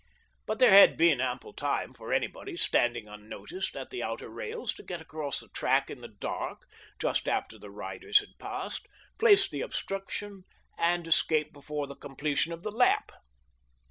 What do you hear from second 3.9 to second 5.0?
the outer rails, to get